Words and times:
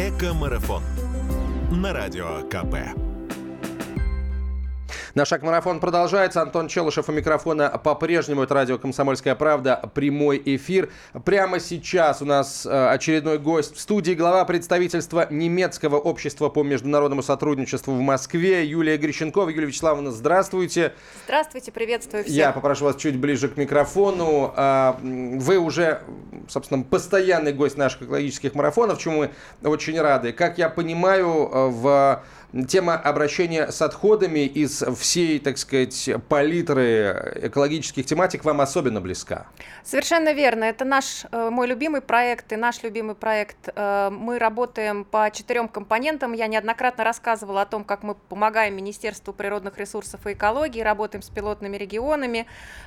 Эко-марафон 0.00 0.82
на 1.70 1.92
радио 1.92 2.40
КП. 2.48 3.09
Наш 5.14 5.28
шаг-марафон 5.28 5.80
продолжается. 5.80 6.40
Антон 6.40 6.68
Челышев 6.68 7.08
у 7.08 7.12
микрофона 7.12 7.68
по-прежнему. 7.82 8.44
Это 8.44 8.54
радио 8.54 8.78
«Комсомольская 8.78 9.34
правда». 9.34 9.90
Прямой 9.92 10.40
эфир. 10.44 10.90
Прямо 11.24 11.58
сейчас 11.58 12.22
у 12.22 12.24
нас 12.24 12.64
э, 12.64 12.88
очередной 12.90 13.38
гость 13.38 13.74
в 13.74 13.80
студии. 13.80 14.12
Глава 14.12 14.44
представительства 14.44 15.26
немецкого 15.28 15.96
общества 15.96 16.48
по 16.48 16.62
международному 16.62 17.22
сотрудничеству 17.22 17.92
в 17.92 18.00
Москве 18.00 18.64
Юлия 18.64 18.96
Грищенкова. 18.98 19.48
Юлия 19.48 19.66
Вячеславовна, 19.66 20.12
здравствуйте. 20.12 20.92
Здравствуйте, 21.24 21.72
приветствую 21.72 22.22
всех. 22.22 22.36
Я 22.36 22.52
попрошу 22.52 22.84
вас 22.84 22.94
чуть 22.94 23.16
ближе 23.16 23.48
к 23.48 23.56
микрофону. 23.56 24.52
А, 24.54 24.96
вы 25.02 25.58
уже, 25.58 26.02
собственно, 26.48 26.84
постоянный 26.84 27.52
гость 27.52 27.76
наших 27.76 28.02
экологических 28.02 28.54
марафонов, 28.54 28.98
чему 29.00 29.26
мы 29.62 29.68
очень 29.68 30.00
рады. 30.00 30.32
Как 30.32 30.58
я 30.58 30.68
понимаю, 30.68 31.50
э, 31.52 31.68
в 31.68 32.22
тема 32.68 32.94
обращения 32.94 33.70
с 33.70 33.80
отходами 33.82 34.40
из 34.40 34.82
всей, 34.98 35.38
так 35.38 35.58
сказать, 35.58 36.10
палитры 36.28 37.40
экологических 37.42 38.04
тематик 38.06 38.44
вам 38.44 38.60
особенно 38.60 39.00
близка. 39.00 39.46
Совершенно 39.84 40.32
верно. 40.32 40.64
Это 40.64 40.84
наш, 40.84 41.24
э, 41.30 41.50
мой 41.50 41.66
любимый 41.66 42.00
проект 42.00 42.52
и 42.52 42.56
наш 42.56 42.82
любимый 42.82 43.14
проект. 43.14 43.68
Э, 43.74 44.10
мы 44.10 44.38
работаем 44.38 45.04
по 45.04 45.30
четырем 45.30 45.68
компонентам. 45.68 46.32
Я 46.32 46.46
неоднократно 46.46 47.04
рассказывала 47.04 47.62
о 47.62 47.66
том, 47.66 47.84
как 47.84 48.02
мы 48.02 48.14
помогаем 48.14 48.76
Министерству 48.76 49.32
природных 49.32 49.78
ресурсов 49.78 50.26
и 50.26 50.32
экологии, 50.32 50.80
работаем 50.80 51.22
с 51.22 51.30
пилотными 51.30 51.76
регионами, 51.76 52.46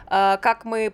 э, 0.10 0.38
как 0.42 0.66
мы 0.66 0.94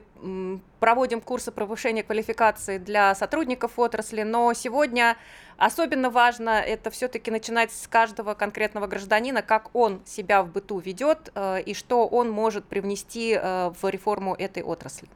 проводим 0.79 1.21
курсы 1.21 1.51
повышения 1.51 2.03
квалификации 2.03 2.77
для 2.77 3.15
сотрудников 3.15 3.77
отрасли, 3.77 4.23
но 4.23 4.53
сегодня 4.53 5.17
особенно 5.59 6.09
важно 6.09 6.61
это 6.61 6.89
все-таки 6.89 7.29
начинать 7.31 7.71
с 7.71 7.87
каждого 7.87 8.33
конкретного 8.33 8.87
гражданина, 8.87 9.41
как 9.41 9.69
он 9.75 10.01
себя 10.05 10.41
в 10.41 10.51
быту 10.51 10.79
ведет 10.79 11.31
и 11.65 11.73
что 11.73 12.07
он 12.07 12.31
может 12.31 12.65
привнести 12.65 13.37
в 13.37 13.77
реформу 13.83 14.35
этой 14.35 14.63
отрасли. 14.63 15.07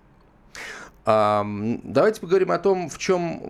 Давайте 1.06 2.22
поговорим 2.22 2.52
о 2.52 2.60
том, 2.60 2.90
в 2.90 2.98
чем 2.98 3.42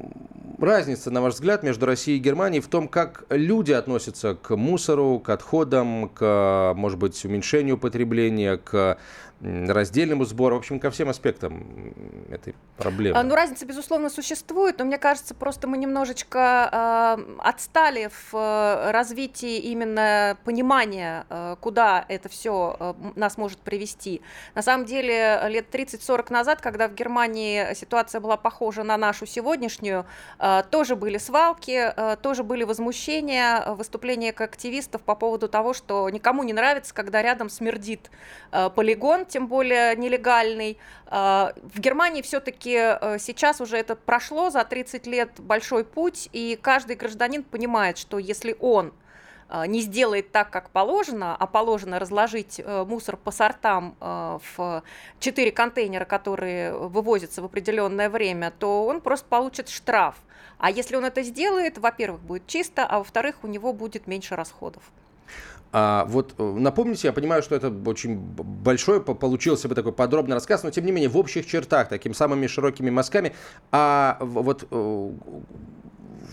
разница, 0.60 1.12
на 1.12 1.22
ваш 1.22 1.36
взгляд, 1.36 1.62
между 1.62 1.86
Россией 1.86 2.18
и 2.18 2.22
Германией 2.22 2.62
в 2.62 2.68
том, 2.68 2.88
как 2.88 3.26
люди 3.30 3.72
относятся 3.72 4.36
к 4.36 4.56
мусору, 4.56 5.20
к 5.20 5.30
отходам, 5.30 6.10
к, 6.10 6.74
может 6.76 6.98
быть, 6.98 7.24
уменьшению 7.26 7.78
потребления, 7.78 8.58
к 8.58 8.98
раздельному 9.44 10.26
сбору, 10.26 10.56
в 10.56 10.60
общем, 10.60 10.80
ко 10.80 10.90
всем 10.90 11.10
аспектам 11.10 11.94
этой 12.30 12.56
проблемы. 12.78 13.20
А, 13.20 13.24
ну, 13.24 13.36
разница, 13.36 13.66
безусловно, 13.66 14.10
существует, 14.10 14.80
но 14.80 14.86
мне 14.86 14.98
кажется, 14.98 15.36
просто 15.36 15.68
мы 15.68 15.78
немножечко 15.78 17.18
э, 17.20 17.38
отстали 17.40 18.10
в 18.10 18.34
э, 18.34 18.92
развитии 18.92 19.58
именно 19.58 20.38
понимания, 20.46 21.26
э, 21.30 21.56
куда 21.60 22.06
это 22.08 22.30
все 22.30 22.78
э, 22.80 22.94
нас 23.16 23.38
может 23.38 23.60
привести. 23.60 24.22
На 24.56 24.62
самом 24.62 24.86
деле, 24.86 25.42
лет 25.50 25.74
30-40 25.74 26.32
назад, 26.32 26.62
когда 26.62 26.88
в 26.88 26.94
Германии 26.94 27.74
ситуация 27.74 28.22
была 28.22 28.38
похожа 28.38 28.84
на 28.84 28.98
нашу 28.98 29.26
сегодняшнюю, 29.26 30.06
э, 30.40 30.64
тоже 30.70 30.96
были 30.96 31.18
свалки, 31.18 31.92
э, 31.96 32.16
тоже 32.22 32.44
были 32.44 32.64
возмущения, 32.64 33.74
выступления 33.74 34.32
активистов 34.32 35.02
по 35.02 35.16
поводу 35.16 35.50
того, 35.50 35.74
что 35.74 36.10
никому 36.10 36.44
не 36.44 36.54
нравится, 36.54 36.94
когда 36.94 37.22
рядом 37.22 37.50
смердит 37.50 38.10
э, 38.52 38.70
полигон, 38.70 39.26
тем 39.34 39.48
более 39.48 39.96
нелегальный. 39.96 40.78
А, 41.08 41.54
в 41.64 41.80
Германии 41.80 42.22
все-таки 42.22 42.76
э, 42.78 43.18
сейчас 43.20 43.62
уже 43.62 43.78
это 43.78 43.96
прошло 43.96 44.52
за 44.52 44.64
30 44.64 45.08
лет 45.08 45.32
большой 45.40 45.84
путь, 45.84 46.30
и 46.34 46.58
каждый 46.62 46.96
гражданин 46.96 47.44
понимает, 47.44 47.98
что 47.98 48.20
если 48.20 48.56
он 48.60 48.94
а, 49.50 49.66
не 49.66 49.82
сделает 49.82 50.32
так, 50.32 50.52
как 50.52 50.70
положено, 50.70 51.36
а 51.36 51.48
положено 51.48 51.98
разложить 51.98 52.60
э, 52.60 52.86
мусор 52.88 53.18
по 53.18 53.32
сортам 53.32 53.96
э, 54.00 54.38
в 54.56 54.84
четыре 55.20 55.52
контейнера, 55.52 56.06
которые 56.06 56.78
вывозятся 56.78 57.42
в 57.42 57.46
определенное 57.46 58.12
время, 58.12 58.52
то 58.52 58.86
он 58.86 59.02
просто 59.02 59.26
получит 59.28 59.68
штраф. 59.68 60.16
А 60.60 60.70
если 60.70 60.96
он 60.96 61.06
это 61.06 61.24
сделает, 61.24 61.80
во-первых, 61.80 62.22
будет 62.22 62.46
чисто, 62.46 62.86
а 62.86 63.00
во-вторых, 63.00 63.38
у 63.42 63.48
него 63.48 63.74
будет 63.74 64.06
меньше 64.06 64.36
расходов. 64.36 64.84
А, 65.76 66.06
вот 66.06 66.36
э, 66.38 66.44
напомните, 66.44 67.08
я 67.08 67.14
понимаю, 67.14 67.42
что 67.42 67.56
это 67.56 67.74
очень 67.88 68.16
большой 68.16 69.02
получился 69.02 69.68
бы 69.68 69.74
такой 69.74 69.92
подробный 69.92 70.36
рассказ, 70.36 70.62
но 70.62 70.70
тем 70.70 70.86
не 70.86 70.92
менее 70.92 71.10
в 71.10 71.18
общих 71.18 71.48
чертах, 71.48 71.90
такими 71.90 72.14
самыми 72.14 72.46
широкими 72.46 72.92
мазками, 72.92 73.34
а 73.72 74.20
вот 74.22 74.68
э, 74.70 75.12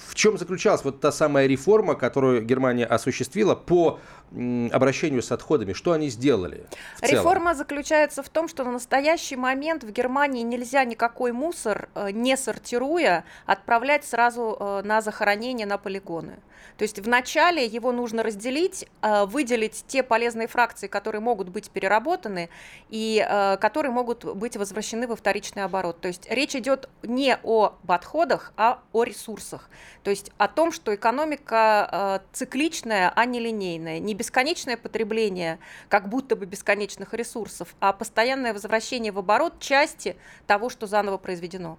в 0.06 0.14
чем 0.14 0.36
заключалась 0.36 0.84
вот 0.84 1.00
та 1.00 1.10
самая 1.10 1.46
реформа, 1.46 1.94
которую 1.94 2.44
Германия 2.44 2.84
осуществила 2.84 3.54
по 3.54 3.98
обращению 4.32 5.22
с 5.22 5.32
отходами? 5.32 5.72
Что 5.72 5.92
они 5.92 6.08
сделали? 6.08 6.66
Реформа 7.02 7.54
заключается 7.54 8.22
в 8.22 8.28
том, 8.28 8.48
что 8.48 8.64
на 8.64 8.72
настоящий 8.72 9.36
момент 9.36 9.84
в 9.84 9.90
Германии 9.90 10.42
нельзя 10.42 10.84
никакой 10.84 11.32
мусор, 11.32 11.88
э, 11.94 12.10
не 12.12 12.36
сортируя, 12.36 13.24
отправлять 13.46 14.04
сразу 14.04 14.56
э, 14.58 14.82
на 14.84 15.00
захоронение 15.00 15.66
на 15.66 15.78
полигоны. 15.78 16.38
То 16.76 16.84
есть 16.84 16.98
вначале 16.98 17.64
его 17.64 17.92
нужно 17.92 18.22
разделить, 18.22 18.86
э, 19.02 19.24
выделить 19.24 19.84
те 19.86 20.02
полезные 20.02 20.46
фракции, 20.46 20.86
которые 20.86 21.20
могут 21.20 21.48
быть 21.48 21.70
переработаны 21.70 22.48
и 22.88 23.26
которые 23.60 23.92
могут 23.92 24.24
быть 24.24 24.56
возвращены 24.56 25.06
во 25.06 25.16
вторичный 25.16 25.64
оборот. 25.64 26.00
То 26.00 26.08
есть 26.08 26.26
речь 26.30 26.54
идет 26.54 26.88
не 27.02 27.38
о 27.42 27.74
отходах, 27.86 28.52
а 28.56 28.80
о 28.92 29.04
ресурсах. 29.04 29.68
То 30.02 30.10
есть 30.10 30.30
о 30.38 30.48
том, 30.48 30.72
что 30.72 30.94
экономика 30.94 32.22
цикличная, 32.32 33.12
а 33.14 33.24
не 33.24 33.40
линейная. 33.40 33.98
Не 33.98 34.14
бесконечное 34.20 34.76
потребление 34.76 35.58
как 35.88 36.10
будто 36.10 36.36
бы 36.36 36.44
бесконечных 36.44 37.14
ресурсов, 37.14 37.74
а 37.80 37.94
постоянное 37.94 38.52
возвращение 38.52 39.12
в 39.12 39.18
оборот 39.18 39.58
части 39.60 40.16
того, 40.46 40.68
что 40.68 40.86
заново 40.86 41.16
произведено. 41.16 41.78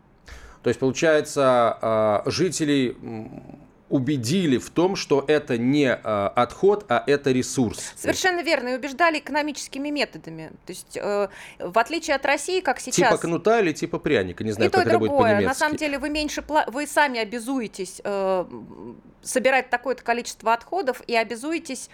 То 0.63 0.69
есть, 0.69 0.79
получается, 0.79 1.77
а, 1.81 2.23
жителей 2.25 2.97
убедили 3.91 4.57
в 4.57 4.69
том, 4.69 4.95
что 4.95 5.23
это 5.27 5.57
не 5.57 5.87
э, 5.87 6.27
отход, 6.35 6.85
а 6.89 7.03
это 7.05 7.31
ресурс. 7.31 7.93
Совершенно 7.95 8.41
верно, 8.41 8.69
и 8.69 8.75
убеждали 8.75 9.19
экономическими 9.19 9.89
методами. 9.89 10.51
То 10.65 10.71
есть, 10.71 10.97
э, 10.97 11.27
в 11.59 11.77
отличие 11.77 12.15
от 12.15 12.25
России, 12.25 12.61
как 12.61 12.79
сейчас... 12.79 13.09
Типа 13.09 13.17
кнута 13.17 13.59
или 13.59 13.73
типа 13.73 13.99
пряника, 13.99 14.43
не 14.43 14.51
знаю, 14.51 14.69
и 14.69 14.73
как 14.73 14.87
это 14.87 14.97
будет 14.97 15.11
по-немецки. 15.11 15.45
На 15.45 15.53
самом 15.53 15.75
деле 15.75 15.99
вы 15.99 16.09
меньше, 16.09 16.43
вы 16.67 16.87
сами 16.87 17.19
обязуетесь 17.19 18.01
э, 18.03 18.45
собирать 19.21 19.69
такое-то 19.69 20.03
количество 20.03 20.53
отходов 20.53 21.01
и 21.05 21.15
обязуетесь 21.15 21.89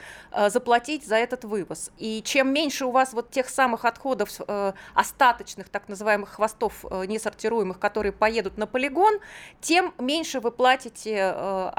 заплатить 0.48 1.06
за 1.06 1.16
этот 1.16 1.44
вывоз. 1.44 1.92
И 1.98 2.22
чем 2.24 2.54
меньше 2.54 2.86
у 2.86 2.92
вас 2.92 3.12
вот 3.14 3.32
тех 3.32 3.50
самых 3.50 3.84
отходов, 3.84 4.40
остаточных, 4.94 5.68
так 5.68 5.90
называемых 5.90 6.30
хвостов 6.30 6.86
несортируемых, 6.86 7.80
которые 7.80 8.14
поедут 8.14 8.58
на 8.58 8.66
полигон, 8.66 9.20
тем 9.60 9.94
меньше 9.98 10.40
вы 10.40 10.52
платите 10.52 11.34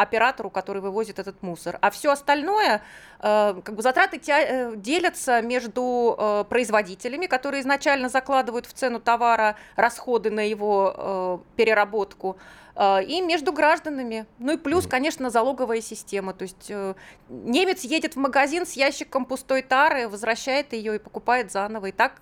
оператору, 0.08 0.50
который 0.50 0.80
вывозит 0.80 1.18
этот 1.18 1.42
мусор. 1.42 1.78
А 1.80 1.90
все 1.90 2.10
остальное, 2.10 2.80
как 3.20 3.74
бы 3.74 3.82
затраты 3.82 4.20
э, 4.28 4.76
делятся 4.76 5.42
между 5.42 6.14
э, 6.16 6.44
производителями, 6.48 7.26
которые 7.26 7.62
изначально 7.62 8.08
закладывают 8.08 8.66
в 8.66 8.72
цену 8.72 9.00
товара 9.00 9.56
расходы 9.74 10.30
на 10.30 10.48
его 10.48 10.94
э, 10.96 11.38
переработку, 11.56 12.36
э, 12.76 13.04
и 13.04 13.20
между 13.20 13.52
гражданами. 13.52 14.26
Ну 14.38 14.52
и 14.52 14.56
плюс, 14.56 14.86
конечно, 14.86 15.30
залоговая 15.30 15.80
система. 15.80 16.32
То 16.32 16.42
есть 16.44 16.66
э, 16.68 16.94
немец 17.28 17.82
едет 17.82 18.14
в 18.14 18.18
магазин 18.18 18.64
с 18.64 18.74
ящиком 18.74 19.24
пустой 19.24 19.62
тары, 19.62 20.08
возвращает 20.08 20.72
ее 20.72 20.96
и 20.96 20.98
покупает 21.00 21.50
заново. 21.50 21.86
И 21.86 21.92
так 21.92 22.20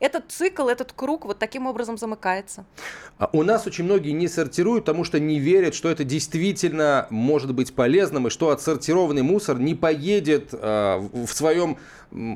этот 0.00 0.32
цикл, 0.32 0.68
этот 0.68 0.92
круг 0.92 1.24
вот 1.24 1.38
таким 1.38 1.66
образом 1.66 1.96
замыкается. 1.96 2.64
А 3.18 3.30
у 3.32 3.42
нас 3.42 3.66
очень 3.66 3.84
многие 3.84 4.10
не 4.10 4.26
сортируют, 4.26 4.84
потому 4.84 5.04
что 5.04 5.20
не 5.20 5.38
верят, 5.38 5.74
что 5.74 5.88
это 5.88 6.02
действительно 6.04 7.06
может 7.10 7.54
быть 7.54 7.74
полезным, 7.74 8.26
и 8.26 8.30
что 8.30 8.50
отсортированный 8.50 9.22
мусор 9.22 9.58
не 9.58 9.74
поедет 9.74 10.31
э, 10.52 11.08
в 11.12 11.28
своем 11.28 11.76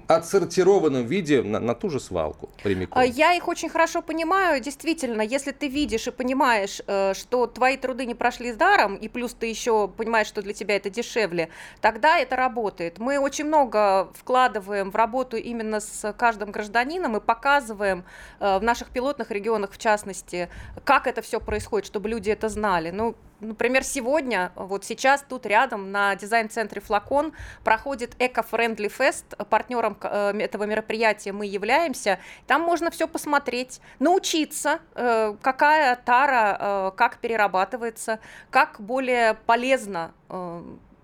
отсортированном 0.09 1.05
виде 1.05 1.43
на, 1.43 1.61
на 1.61 1.75
ту 1.75 1.91
же 1.91 2.01
свалку 2.01 2.49
прямиком. 2.63 2.99
А 2.99 3.05
я 3.05 3.35
их 3.35 3.47
очень 3.47 3.69
хорошо 3.69 4.01
понимаю. 4.01 4.61
Действительно, 4.61 5.21
если 5.21 5.53
ты 5.53 5.69
видишь 5.69 6.07
и 6.07 6.11
понимаешь, 6.11 6.81
э, 6.87 7.13
что 7.15 7.47
твои 7.47 7.77
труды 7.77 8.07
не 8.07 8.15
прошли 8.15 8.53
с 8.53 8.57
даром, 8.57 8.97
и 8.97 9.09
плюс 9.09 9.35
ты 9.35 9.47
еще 9.47 9.89
понимаешь, 9.89 10.29
что 10.29 10.41
для 10.41 10.55
тебя 10.55 10.77
это 10.77 10.89
дешевле, 10.89 11.51
тогда 11.83 12.19
это 12.19 12.37
работает. 12.37 12.99
Мы 12.99 13.19
очень 13.19 13.45
много 13.45 14.09
вкладываем 14.15 14.91
в 14.91 14.97
работу 14.97 15.37
именно 15.37 15.81
с 15.81 16.13
каждым 16.15 16.53
гражданином 16.53 17.17
и 17.19 17.21
показываем 17.21 18.05
э, 18.41 18.59
в 18.59 18.63
наших 18.63 18.89
пилотных 18.89 19.31
регионах, 19.31 19.73
в 19.73 19.79
частности, 19.79 20.49
как 20.85 21.07
это 21.07 21.21
все 21.21 21.39
происходит, 21.39 21.87
чтобы 21.87 22.09
люди 22.09 22.31
это 22.31 22.49
знали. 22.49 22.91
Ну, 22.91 23.15
Например, 23.41 23.85
сегодня, 23.85 24.53
вот 24.55 24.85
сейчас 24.85 25.23
тут 25.29 25.45
рядом 25.47 25.93
на 25.93 26.15
дизайн-центре 26.17 26.81
«Флакон» 26.81 27.33
проходит 27.65 28.15
Eco-Friendly 28.19 28.91
Fest. 28.91 29.45
Партнером 29.47 29.97
э, 30.03 30.39
этого 30.39 30.65
мероприятия 30.65 31.33
мы 31.33 31.47
являемся. 31.47 32.19
Там 32.47 32.63
можно 32.63 32.91
все 32.91 33.07
посмотреть, 33.07 33.81
научиться, 33.99 34.81
э, 34.95 35.35
какая 35.43 35.97
тара, 35.97 36.93
как 36.97 37.19
перерабатывается, 37.19 38.21
как 38.51 38.81
более 38.81 39.35
полезно 39.35 40.13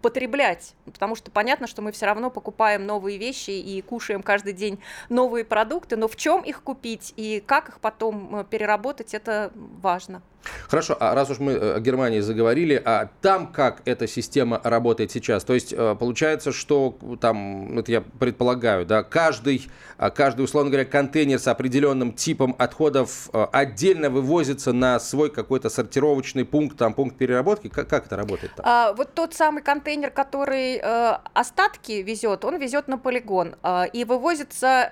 потреблять, 0.02 0.74
потому 0.84 1.14
что 1.14 1.30
понятно, 1.30 1.66
что 1.66 1.80
мы 1.80 1.92
все 1.92 2.06
равно 2.06 2.30
покупаем 2.30 2.84
новые 2.84 3.16
вещи 3.16 3.50
и 3.50 3.80
кушаем 3.80 4.22
каждый 4.22 4.52
день 4.52 4.80
новые 5.08 5.44
продукты, 5.44 5.96
но 5.96 6.08
в 6.08 6.16
чем 6.16 6.42
их 6.42 6.62
купить 6.62 7.14
и 7.16 7.42
как 7.46 7.70
их 7.70 7.80
потом 7.80 8.44
переработать, 8.50 9.14
это 9.14 9.52
важно. 9.54 10.22
Хорошо, 10.68 10.96
а 10.98 11.14
раз 11.14 11.30
уж 11.30 11.38
мы 11.38 11.52
э, 11.52 11.74
о 11.74 11.80
Германии 11.80 12.20
заговорили, 12.20 12.80
а 12.84 13.08
там 13.20 13.52
как 13.52 13.82
эта 13.84 14.06
система 14.06 14.60
работает 14.64 15.10
сейчас? 15.12 15.44
То 15.44 15.54
есть 15.54 15.72
э, 15.72 15.96
получается, 15.98 16.52
что 16.52 16.96
там, 17.20 17.78
это 17.78 17.92
я 17.92 18.00
предполагаю, 18.00 18.86
да, 18.86 19.02
каждый, 19.02 19.68
а, 19.98 20.10
каждый, 20.10 20.42
условно 20.42 20.70
говоря, 20.70 20.84
контейнер 20.84 21.38
с 21.38 21.46
определенным 21.46 22.12
типом 22.12 22.56
отходов 22.58 23.28
э, 23.32 23.46
отдельно 23.52 24.10
вывозится 24.10 24.72
на 24.72 24.98
свой 24.98 25.30
какой-то 25.30 25.68
сортировочный 25.68 26.44
пункт, 26.44 26.76
там 26.76 26.94
пункт 26.94 27.16
переработки. 27.16 27.68
Как, 27.68 27.88
как 27.88 28.06
это 28.06 28.16
работает? 28.16 28.52
Там? 28.56 28.66
А, 28.66 28.92
вот 28.94 29.14
тот 29.14 29.34
самый 29.34 29.62
контейнер, 29.62 29.91
который 30.10 30.76
э, 30.76 31.18
остатки 31.34 31.92
везет, 31.92 32.44
он 32.44 32.56
везет 32.58 32.88
на 32.88 32.98
полигон 32.98 33.56
э, 33.62 33.88
и 33.92 34.04
вывозится 34.04 34.90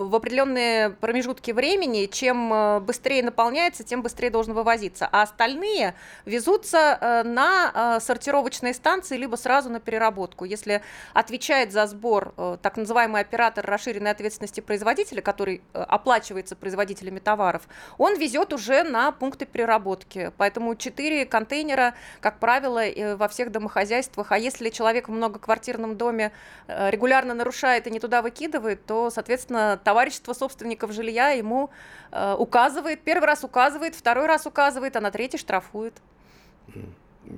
в 0.00 0.14
определенные 0.14 0.90
промежутки 0.90 1.50
времени, 1.50 2.06
чем 2.06 2.52
э, 2.52 2.80
быстрее 2.80 3.22
наполняется, 3.22 3.84
тем 3.84 4.02
быстрее 4.02 4.30
должен 4.30 4.54
вывозиться. 4.54 5.08
А 5.12 5.22
остальные 5.22 5.94
везутся 6.24 6.98
э, 7.00 7.22
на 7.24 7.96
э, 7.98 8.00
сортировочные 8.00 8.72
станции, 8.72 9.16
либо 9.16 9.36
сразу 9.36 9.68
на 9.68 9.78
переработку. 9.78 10.44
Если 10.44 10.82
отвечает 11.12 11.72
за 11.72 11.86
сбор 11.86 12.32
так 12.62 12.76
называемый 12.76 13.20
оператор 13.20 13.64
расширенной 13.66 14.10
ответственности 14.10 14.60
производителя, 14.60 15.20
который 15.20 15.62
оплачивается 15.72 16.56
производителями 16.56 17.18
товаров, 17.18 17.62
он 17.98 18.16
везет 18.16 18.52
уже 18.52 18.82
на 18.82 19.12
пункты 19.12 19.46
переработки. 19.46 20.32
Поэтому 20.36 20.74
4 20.74 21.26
контейнера, 21.26 21.94
как 22.20 22.38
правило, 22.38 22.82
во 23.16 23.28
всех 23.28 23.50
домохозяйствах. 23.50 24.32
А 24.32 24.38
если 24.38 24.70
человек 24.70 25.08
в 25.08 25.12
многоквартирном 25.12 25.96
доме 25.96 26.32
регулярно 26.68 27.34
нарушает 27.34 27.86
и 27.86 27.90
не 27.90 28.00
туда 28.00 28.22
выкидывает, 28.22 28.84
то, 28.86 29.10
соответственно, 29.10 29.80
товарищество 29.90 30.34
собственников 30.34 30.92
жилья 30.92 31.30
ему 31.30 31.70
э, 32.12 32.36
указывает, 32.38 33.00
первый 33.00 33.26
раз 33.26 33.42
указывает, 33.42 33.96
второй 33.96 34.26
раз 34.26 34.46
указывает, 34.46 34.94
а 34.94 35.00
на 35.00 35.10
третий 35.10 35.38
штрафует. 35.38 35.94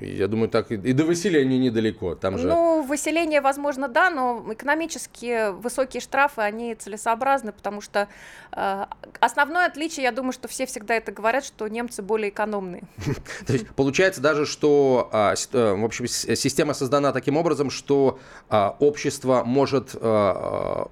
Я 0.00 0.28
думаю, 0.28 0.49
так 0.49 0.70
и, 0.70 0.75
и 0.75 0.93
до 0.93 1.04
выселения 1.04 1.58
недалеко. 1.58 2.14
Там 2.14 2.38
же... 2.38 2.46
Ну, 2.46 2.82
выселение, 2.82 3.40
возможно, 3.40 3.88
да, 3.88 4.10
но 4.10 4.44
экономически 4.52 5.50
высокие 5.52 6.00
штрафы, 6.00 6.43
они 6.43 6.75
целесообразны, 6.75 7.52
потому 7.52 7.81
что 7.81 8.08
э, 8.52 8.84
основное 9.20 9.66
отличие, 9.66 10.05
я 10.05 10.12
думаю, 10.12 10.32
что 10.32 10.46
все 10.46 10.66
всегда 10.66 10.94
это 10.94 11.10
говорят, 11.10 11.44
что 11.44 11.66
немцы 11.69 12.02
более 12.02 12.28
экономные. 12.28 12.82
То 13.46 13.52
есть 13.55 13.69
получается 13.70 14.20
даже, 14.20 14.44
что, 14.44 15.08
а, 15.12 15.34
э, 15.52 15.75
в 15.75 15.84
общем, 15.84 16.06
система 16.06 16.75
создана 16.75 17.12
таким 17.12 17.37
образом, 17.38 17.70
что 17.70 18.19
а, 18.50 18.76
общество 18.78 19.43
может 19.44 19.94
а, 19.94 20.90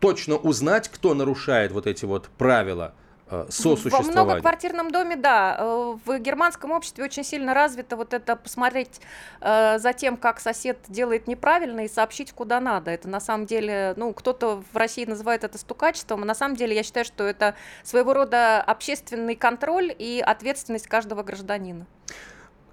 точно 0.00 0.36
узнать, 0.36 0.88
кто 0.88 1.14
нарушает 1.14 1.72
вот 1.72 1.86
эти 1.86 2.04
вот 2.04 2.28
правила 2.38 2.94
э, 3.30 3.46
сосуществования. 3.48 4.12
Во 4.14 4.24
многоквартирном 4.24 4.90
доме, 4.90 5.16
да. 5.16 5.56
Э, 5.58 5.96
в 6.04 6.18
германском 6.18 6.70
обществе 6.72 7.04
очень 7.04 7.24
сильно 7.24 7.54
развито 7.54 7.96
вот 7.96 8.14
это 8.14 8.36
посмотреть 8.36 9.00
э, 9.40 9.78
за 9.78 9.92
тем, 9.92 10.16
как 10.16 10.40
сосед 10.40 10.78
делает 10.88 11.26
неправильно 11.26 11.84
и 11.84 11.88
сообщить, 11.88 12.32
куда 12.32 12.60
надо. 12.60 12.90
Это 12.90 13.08
на 13.08 13.20
самом 13.20 13.46
деле, 13.46 13.94
ну, 13.96 14.12
кто-то 14.12 14.62
в 14.72 14.76
России 14.76 15.04
называет 15.04 15.44
это 15.44 15.58
стукачеством, 15.58 16.22
а 16.22 16.26
на 16.26 16.34
самом 16.34 16.56
деле 16.56 16.74
я 16.74 16.82
считаю, 16.82 17.04
что 17.04 17.24
это 17.24 17.54
своего 17.82 18.14
рода 18.14 18.60
общественный 18.60 19.36
контроль 19.36 19.94
и 19.98 20.22
ответственность 20.24 20.86
каждого 20.86 21.22
гражданина. 21.22 21.86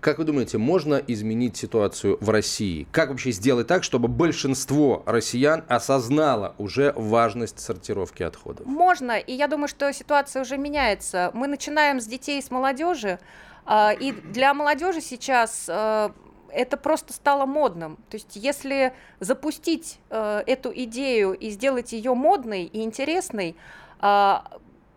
Как 0.05 0.19
вы 0.19 0.23
думаете, 0.23 0.59
можно 0.59 1.01
изменить 1.07 1.57
ситуацию 1.57 2.19
в 2.21 2.29
России? 2.29 2.85
Как 2.91 3.09
вообще 3.09 3.31
сделать 3.31 3.65
так, 3.65 3.83
чтобы 3.83 4.07
большинство 4.07 5.01
россиян 5.07 5.63
осознало 5.67 6.53
уже 6.59 6.93
важность 6.95 7.59
сортировки 7.59 8.21
отходов? 8.21 8.67
Можно, 8.67 9.17
и 9.17 9.33
я 9.33 9.47
думаю, 9.47 9.67
что 9.67 9.91
ситуация 9.91 10.43
уже 10.43 10.59
меняется. 10.59 11.31
Мы 11.33 11.47
начинаем 11.47 11.99
с 11.99 12.05
детей, 12.05 12.39
с 12.39 12.51
молодежи, 12.51 13.17
а, 13.65 13.93
и 13.99 14.11
для 14.11 14.53
молодежи 14.53 15.01
сейчас 15.01 15.65
а, 15.67 16.11
это 16.49 16.77
просто 16.77 17.11
стало 17.11 17.47
модным. 17.47 17.97
То 18.11 18.17
есть 18.17 18.35
если 18.35 18.93
запустить 19.19 19.97
а, 20.11 20.43
эту 20.45 20.71
идею 20.71 21.33
и 21.33 21.49
сделать 21.49 21.93
ее 21.93 22.13
модной 22.13 22.65
и 22.65 22.83
интересной, 22.83 23.55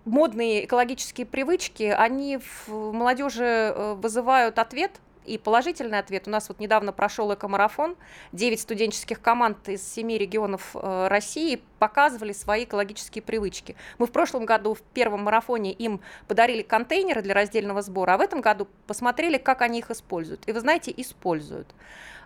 модные 0.08 0.64
экологические 0.64 1.26
привычки, 1.26 1.84
они 1.84 2.38
в 2.38 2.92
молодежи 2.92 3.44
э, 3.44 3.94
вызывают 3.94 4.58
ответ, 4.58 4.92
и 5.28 5.36
положительный 5.38 5.98
ответ. 5.98 6.26
У 6.26 6.30
нас 6.30 6.48
вот 6.48 6.58
недавно 6.58 6.92
прошел 6.92 7.32
экомарафон. 7.32 7.96
Девять 8.32 8.60
студенческих 8.60 9.20
команд 9.20 9.68
из 9.68 9.86
семи 9.86 10.16
регионов 10.16 10.70
э, 10.74 11.08
России 11.08 11.62
показывали 11.78 12.32
свои 12.32 12.64
экологические 12.64 13.22
привычки. 13.22 13.76
Мы 13.98 14.06
в 14.06 14.10
прошлом 14.10 14.46
году 14.46 14.74
в 14.74 14.80
первом 14.80 15.24
марафоне 15.24 15.72
им 15.72 16.00
подарили 16.26 16.62
контейнеры 16.62 17.22
для 17.22 17.34
раздельного 17.34 17.82
сбора, 17.82 18.14
а 18.14 18.18
в 18.18 18.20
этом 18.20 18.40
году 18.40 18.66
посмотрели, 18.86 19.36
как 19.36 19.62
они 19.62 19.80
их 19.80 19.90
используют. 19.90 20.48
И 20.48 20.52
вы 20.52 20.60
знаете, 20.60 20.92
используют. 20.96 21.68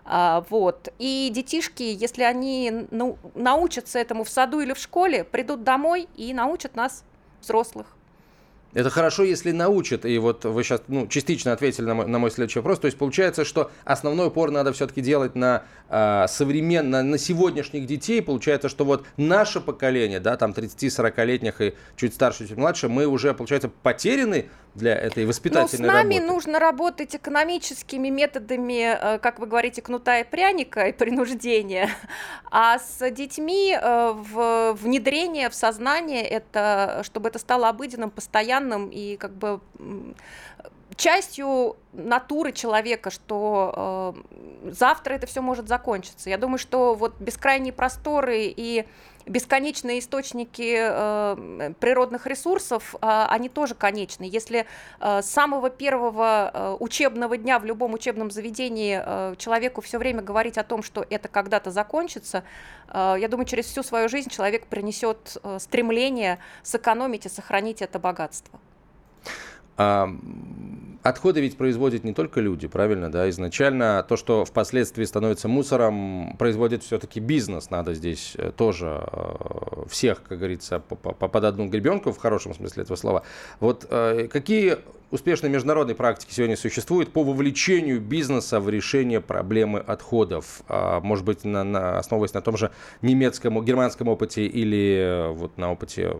А, 0.05 0.45
вот. 0.49 0.93
И 0.99 1.29
детишки, 1.31 1.83
если 1.83 2.23
они 2.23 2.87
научатся 3.35 3.99
этому 3.99 4.23
в 4.23 4.29
саду 4.29 4.61
или 4.61 4.73
в 4.73 4.77
школе, 4.77 5.23
придут 5.23 5.63
домой 5.63 6.07
и 6.15 6.33
научат 6.33 6.75
нас 6.75 7.03
взрослых. 7.43 7.87
Это 8.73 8.89
хорошо, 8.89 9.23
если 9.23 9.51
научат. 9.51 10.05
И 10.05 10.17
вот 10.17 10.45
вы 10.45 10.63
сейчас 10.63 10.81
ну, 10.87 11.07
частично 11.07 11.53
ответили 11.53 11.85
на 11.85 11.93
мой, 11.93 12.07
на 12.07 12.19
мой 12.19 12.31
следующий 12.31 12.59
вопрос. 12.59 12.79
То 12.79 12.85
есть 12.85 12.97
получается, 12.97 13.45
что 13.45 13.71
основной 13.85 14.27
упор 14.27 14.51
надо 14.51 14.73
все-таки 14.73 15.01
делать 15.01 15.35
на 15.35 15.63
э, 15.89 16.25
современно, 16.27 17.03
на 17.03 17.17
сегодняшних 17.17 17.85
детей. 17.85 18.21
Получается, 18.21 18.69
что 18.69 18.85
вот 18.85 19.05
наше 19.17 19.61
поколение, 19.61 20.19
да, 20.19 20.37
там 20.37 20.51
30-40-летних 20.51 21.61
и 21.61 21.75
чуть 21.95 22.13
старше, 22.13 22.47
чуть 22.47 22.57
младше, 22.57 22.89
мы 22.89 23.05
уже, 23.05 23.33
получается, 23.33 23.69
потеряны 23.69 24.49
для 24.75 24.95
этой 24.95 25.25
воспитательной 25.25 25.87
Но 25.87 25.93
с 25.93 25.95
нами 25.95 26.15
работы. 26.15 26.33
нужно 26.33 26.59
работать 26.59 27.15
экономическими 27.15 28.09
методами, 28.09 29.15
э, 29.15 29.19
как 29.19 29.39
вы 29.39 29.45
говорите, 29.45 29.81
кнута 29.81 30.19
и 30.19 30.23
пряника 30.23 30.87
и 30.87 30.91
принуждения, 30.91 31.89
а 32.49 32.79
с 32.79 33.09
детьми 33.11 33.77
э, 33.79 34.13
в 34.13 34.73
внедрение 34.73 35.49
в 35.49 35.55
сознание, 35.55 36.23
это, 36.23 37.01
чтобы 37.03 37.29
это 37.29 37.39
стало 37.39 37.69
обыденным, 37.69 38.09
постоянным 38.63 38.89
и 38.89 39.17
как 39.17 39.35
бы 39.37 39.61
частью 40.95 41.75
натуры 41.93 42.51
человека, 42.51 43.09
что 43.09 44.15
э, 44.63 44.71
завтра 44.71 45.13
это 45.13 45.27
все 45.27 45.41
может 45.41 45.67
закончиться. 45.67 46.29
Я 46.29 46.37
думаю, 46.37 46.57
что 46.57 46.93
вот 46.95 47.15
бескрайние 47.19 47.73
просторы 47.73 48.53
и 48.55 48.85
бесконечные 49.25 49.99
источники 49.99 50.77
э, 50.79 51.73
природных 51.79 52.27
ресурсов, 52.27 52.95
э, 52.95 53.25
они 53.29 53.49
тоже 53.49 53.75
конечны. 53.75 54.25
Если 54.25 54.65
э, 54.99 55.21
с 55.21 55.25
самого 55.25 55.69
первого 55.69 56.51
э, 56.53 56.77
учебного 56.79 57.37
дня 57.37 57.59
в 57.59 57.65
любом 57.65 57.93
учебном 57.93 58.31
заведении 58.31 59.01
э, 59.03 59.35
человеку 59.37 59.81
все 59.81 59.97
время 59.97 60.21
говорить 60.21 60.57
о 60.57 60.63
том, 60.63 60.83
что 60.83 61.05
это 61.09 61.27
когда-то 61.27 61.71
закончится, 61.71 62.43
э, 62.89 63.15
я 63.19 63.27
думаю, 63.27 63.45
через 63.45 63.65
всю 63.65 63.83
свою 63.83 64.09
жизнь 64.09 64.29
человек 64.29 64.67
принесет 64.67 65.37
э, 65.43 65.57
стремление 65.59 66.39
сэкономить 66.63 67.25
и 67.25 67.29
сохранить 67.29 67.81
это 67.81 67.99
богатство. 67.99 68.59
Отходы 71.03 71.41
ведь 71.41 71.57
производят 71.57 72.03
не 72.03 72.13
только 72.13 72.39
люди, 72.39 72.67
правильно, 72.67 73.11
да? 73.11 73.29
Изначально 73.29 74.03
то, 74.07 74.17
что 74.17 74.45
впоследствии 74.45 75.03
становится 75.03 75.47
мусором, 75.47 76.35
производит 76.39 76.83
все-таки 76.83 77.19
бизнес. 77.19 77.69
Надо 77.69 77.93
здесь 77.93 78.33
э, 78.37 78.51
тоже 78.55 79.03
э, 79.11 79.85
всех, 79.89 80.23
как 80.23 80.39
говорится, 80.39 80.79
под 80.79 81.43
одну 81.43 81.67
гребенку, 81.67 82.11
в 82.11 82.17
хорошем 82.17 82.53
смысле 82.55 82.83
этого 82.83 82.95
слова. 82.95 83.23
Вот 83.59 83.85
э, 83.89 84.27
какие 84.31 84.77
успешные 85.11 85.51
международные 85.51 85.95
практики 85.95 86.33
сегодня 86.33 86.57
существуют 86.57 87.11
по 87.11 87.23
вовлечению 87.23 88.01
бизнеса 88.01 88.59
в 88.59 88.69
решение 88.69 89.21
проблемы 89.21 89.79
отходов? 89.79 90.63
А, 90.67 91.01
может 91.01 91.25
быть, 91.25 91.43
на, 91.43 91.63
на, 91.63 91.99
основываясь 91.99 92.33
на 92.33 92.41
том 92.41 92.57
же 92.57 92.71
немецком, 93.01 93.63
германском 93.63 94.07
опыте 94.07 94.45
или 94.45 95.31
вот 95.33 95.57
на 95.57 95.71
опыте 95.71 96.17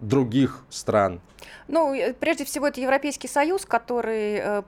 других 0.00 0.64
стран? 0.70 1.20
Ну, 1.68 1.94
прежде 2.20 2.44
всего, 2.44 2.68
это 2.68 2.80
Европейский 2.80 3.28
Союз, 3.28 3.64
который 3.64 4.36
э, 4.36 4.62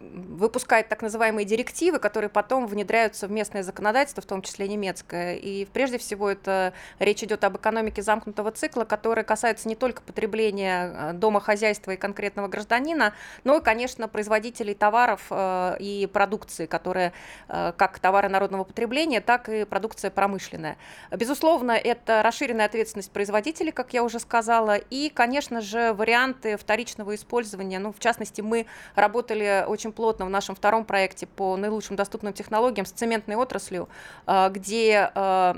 выпускает 0.00 0.88
так 0.88 1.02
называемые 1.02 1.44
директивы, 1.44 1.98
которые 1.98 2.30
потом 2.30 2.66
внедряются 2.66 3.26
в 3.26 3.30
местное 3.30 3.62
законодательство, 3.62 4.22
в 4.22 4.26
том 4.26 4.42
числе 4.42 4.68
немецкое. 4.68 5.36
И 5.36 5.64
прежде 5.66 5.98
всего 5.98 6.30
это 6.30 6.72
речь 6.98 7.22
идет 7.22 7.44
об 7.44 7.56
экономике 7.56 8.02
замкнутого 8.02 8.52
цикла, 8.52 8.84
которая 8.84 9.24
касается 9.24 9.68
не 9.68 9.74
только 9.74 10.02
потребления 10.02 10.92
э, 10.92 11.12
домохозяйства 11.14 11.92
и 11.92 11.96
конкретного 11.96 12.48
гражданина, 12.48 13.12
но 13.44 13.58
и, 13.58 13.62
конечно, 13.62 14.08
производителей 14.08 14.74
товаров 14.74 15.26
э, 15.30 15.76
и 15.80 16.06
продукции, 16.06 16.66
которые 16.66 17.12
э, 17.48 17.72
как 17.76 17.98
товары 17.98 18.28
народного 18.28 18.64
потребления, 18.64 19.20
так 19.20 19.48
и 19.48 19.64
продукция 19.64 20.10
промышленная. 20.10 20.76
Безусловно, 21.10 21.72
это 21.72 22.22
расширенная 22.22 22.66
ответственность 22.66 23.10
производителей, 23.10 23.72
как 23.72 23.92
я 23.92 24.02
уже 24.02 24.20
сказала, 24.20 24.76
и, 24.76 25.10
конечно 25.10 25.60
же, 25.60 25.92
варианты 25.92 26.56
вторичного 26.56 27.14
использования. 27.14 27.78
Ну, 27.78 27.92
в 27.92 27.98
частности, 27.98 28.40
мы 28.40 28.66
работали 28.94 29.64
очень 29.66 29.87
плотно 29.92 30.26
в 30.26 30.30
нашем 30.30 30.54
втором 30.54 30.84
проекте 30.84 31.26
по 31.26 31.56
наилучшим 31.56 31.96
доступным 31.96 32.32
технологиям 32.32 32.86
с 32.86 32.90
цементной 32.90 33.36
отраслью, 33.36 33.88
э, 34.26 34.48
где 34.50 35.10
э, 35.14 35.54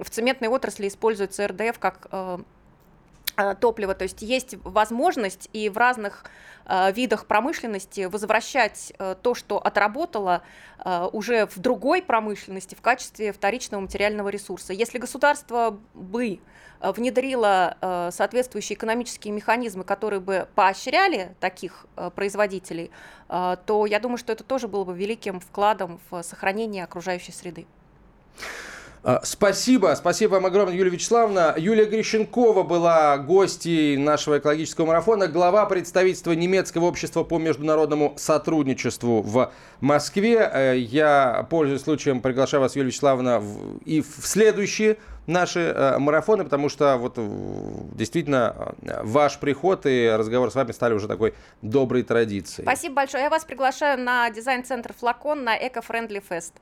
в 0.00 0.10
цементной 0.10 0.48
отрасли 0.48 0.88
используется 0.88 1.46
РДФ 1.46 1.78
как 1.78 2.08
э, 2.10 2.38
топлива, 3.60 3.94
то 3.94 4.04
есть 4.04 4.22
есть 4.22 4.56
возможность 4.64 5.48
и 5.52 5.68
в 5.68 5.76
разных 5.76 6.24
э, 6.66 6.92
видах 6.92 7.26
промышленности 7.26 8.02
возвращать 8.02 8.92
э, 8.98 9.16
то, 9.20 9.34
что 9.34 9.58
отработало 9.58 10.42
э, 10.84 11.08
уже 11.12 11.46
в 11.46 11.58
другой 11.58 12.02
промышленности 12.02 12.74
в 12.74 12.80
качестве 12.80 13.32
вторичного 13.32 13.80
материального 13.80 14.28
ресурса. 14.28 14.72
Если 14.72 14.98
государство 14.98 15.78
бы 15.94 16.40
внедрило 16.80 18.10
соответствующие 18.12 18.76
экономические 18.76 19.32
механизмы, 19.32 19.84
которые 19.84 20.20
бы 20.20 20.48
поощряли 20.54 21.34
таких 21.40 21.86
производителей, 22.14 22.90
то 23.28 23.86
я 23.88 24.00
думаю, 24.00 24.18
что 24.18 24.34
это 24.34 24.44
тоже 24.44 24.68
было 24.68 24.84
бы 24.84 24.94
великим 24.94 25.40
вкладом 25.40 25.98
в 26.10 26.22
сохранение 26.22 26.84
окружающей 26.84 27.32
среды. 27.32 27.66
А, 29.06 29.20
спасибо, 29.22 29.94
спасибо 29.98 30.32
вам 30.32 30.46
огромное, 30.46 30.74
Юлия 30.74 30.90
Вячеславовна. 30.90 31.54
Юлия 31.58 31.84
Грищенкова 31.84 32.62
была 32.62 33.18
гостьей 33.18 33.98
нашего 33.98 34.38
экологического 34.38 34.86
марафона, 34.86 35.28
глава 35.28 35.66
представительства 35.66 36.32
немецкого 36.32 36.86
общества 36.86 37.22
по 37.22 37.38
международному 37.38 38.14
сотрудничеству 38.16 39.20
в 39.20 39.52
Москве. 39.82 40.50
Э, 40.50 40.78
я, 40.78 41.46
пользуясь 41.50 41.82
случаем, 41.82 42.22
приглашаю 42.22 42.62
вас, 42.62 42.76
Юлия 42.76 42.88
Вячеславовна, 42.88 43.42
и 43.84 44.00
в 44.00 44.26
следующие 44.26 44.96
наши 45.26 45.60
э, 45.60 45.98
марафоны, 45.98 46.44
потому 46.44 46.70
что 46.70 46.96
вот 46.96 47.18
действительно 47.94 48.74
э, 48.80 49.02
ваш 49.02 49.38
приход 49.38 49.84
и 49.84 50.08
разговор 50.16 50.50
с 50.50 50.54
вами 50.54 50.72
стали 50.72 50.94
уже 50.94 51.08
такой 51.08 51.34
доброй 51.60 52.04
традицией. 52.04 52.64
Спасибо 52.64 52.94
большое. 52.94 53.24
Я 53.24 53.28
вас 53.28 53.44
приглашаю 53.44 54.00
на 54.00 54.30
дизайн-центр 54.30 54.94
«Флакон» 54.98 55.44
на 55.44 55.54
Эко-Френдли 55.58 56.22
Фест. 56.26 56.54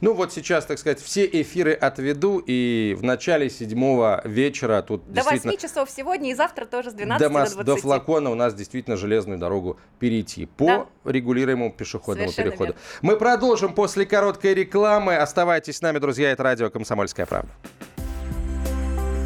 Ну 0.00 0.14
вот 0.14 0.32
сейчас, 0.32 0.66
так 0.66 0.78
сказать, 0.78 1.00
все 1.00 1.24
эфиры 1.24 1.72
отведу, 1.72 2.42
и 2.44 2.96
в 2.98 3.02
начале 3.02 3.50
седьмого 3.50 4.22
вечера 4.24 4.82
тут 4.82 5.06
До 5.06 5.14
действительно... 5.14 5.52
8 5.52 5.68
часов 5.68 5.90
сегодня 5.90 6.30
и 6.30 6.34
завтра 6.34 6.64
тоже 6.66 6.90
с 6.90 6.94
12 6.94 7.20
до, 7.20 7.28
до 7.28 7.34
20. 7.34 7.64
До 7.64 7.76
флакона 7.76 8.30
у 8.30 8.34
нас 8.34 8.54
действительно 8.54 8.96
железную 8.96 9.38
дорогу 9.38 9.78
перейти 9.98 10.46
по 10.46 10.66
да. 10.66 10.86
регулируемому 11.04 11.72
пешеходному 11.72 12.30
Совершенно 12.30 12.50
переходу. 12.50 12.72
Верно. 12.72 12.80
Мы 13.02 13.16
продолжим 13.16 13.74
после 13.74 14.06
короткой 14.06 14.54
рекламы. 14.54 15.16
Оставайтесь 15.16 15.76
с 15.76 15.82
нами, 15.82 15.98
друзья, 15.98 16.30
это 16.32 16.42
радио 16.42 16.70
«Комсомольская 16.70 17.26
правда». 17.26 17.50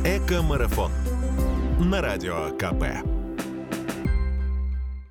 Эко-марафон 0.04 0.92
на 1.80 2.00
радио 2.00 2.50
КП. 2.56 3.15